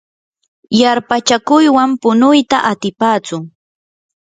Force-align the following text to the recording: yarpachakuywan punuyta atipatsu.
yarpachakuywan 0.79 1.91
punuyta 2.01 2.57
atipatsu. 2.71 3.37